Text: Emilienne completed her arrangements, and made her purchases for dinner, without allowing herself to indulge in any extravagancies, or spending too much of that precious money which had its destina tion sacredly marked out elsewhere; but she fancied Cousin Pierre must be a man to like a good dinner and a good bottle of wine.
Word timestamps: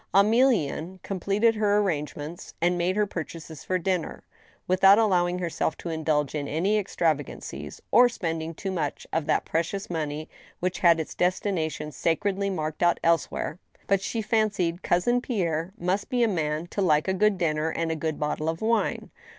Emilienne 0.15 0.99
completed 1.03 1.53
her 1.53 1.77
arrangements, 1.77 2.55
and 2.59 2.75
made 2.75 2.95
her 2.95 3.05
purchases 3.05 3.63
for 3.63 3.77
dinner, 3.77 4.23
without 4.67 4.97
allowing 4.97 5.37
herself 5.37 5.77
to 5.77 5.89
indulge 5.89 6.33
in 6.33 6.47
any 6.47 6.79
extravagancies, 6.79 7.79
or 7.91 8.09
spending 8.09 8.51
too 8.55 8.71
much 8.71 9.05
of 9.13 9.27
that 9.27 9.45
precious 9.45 9.91
money 9.91 10.27
which 10.59 10.79
had 10.79 10.99
its 10.99 11.13
destina 11.13 11.69
tion 11.71 11.91
sacredly 11.91 12.49
marked 12.49 12.81
out 12.81 12.99
elsewhere; 13.03 13.59
but 13.85 14.01
she 14.01 14.23
fancied 14.23 14.81
Cousin 14.81 15.21
Pierre 15.21 15.71
must 15.77 16.09
be 16.09 16.23
a 16.23 16.27
man 16.27 16.65
to 16.71 16.81
like 16.81 17.07
a 17.07 17.13
good 17.13 17.37
dinner 17.37 17.69
and 17.69 17.91
a 17.91 17.95
good 17.95 18.19
bottle 18.19 18.49
of 18.49 18.59
wine. 18.59 19.11